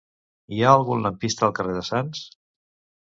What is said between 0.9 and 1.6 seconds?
lampista al